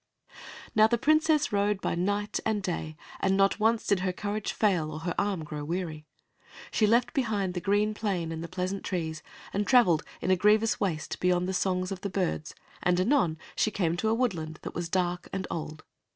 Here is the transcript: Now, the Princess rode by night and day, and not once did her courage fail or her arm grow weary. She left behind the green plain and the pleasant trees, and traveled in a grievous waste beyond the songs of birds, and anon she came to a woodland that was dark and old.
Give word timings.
Now, 0.73 0.87
the 0.87 0.97
Princess 0.97 1.53
rode 1.53 1.79
by 1.79 1.93
night 1.93 2.39
and 2.43 2.63
day, 2.63 2.97
and 3.19 3.37
not 3.37 3.59
once 3.59 3.85
did 3.85 3.99
her 3.99 4.11
courage 4.11 4.51
fail 4.51 4.91
or 4.91 5.01
her 5.01 5.13
arm 5.15 5.43
grow 5.43 5.63
weary. 5.63 6.07
She 6.71 6.87
left 6.87 7.13
behind 7.13 7.53
the 7.53 7.61
green 7.61 7.93
plain 7.93 8.31
and 8.31 8.43
the 8.43 8.47
pleasant 8.47 8.83
trees, 8.83 9.21
and 9.53 9.67
traveled 9.67 10.01
in 10.19 10.31
a 10.31 10.35
grievous 10.35 10.79
waste 10.79 11.19
beyond 11.19 11.47
the 11.47 11.53
songs 11.53 11.91
of 11.91 12.01
birds, 12.01 12.55
and 12.81 12.99
anon 12.99 13.37
she 13.55 13.69
came 13.69 13.95
to 13.97 14.09
a 14.09 14.15
woodland 14.15 14.57
that 14.63 14.73
was 14.73 14.89
dark 14.89 15.29
and 15.31 15.45
old. 15.51 15.83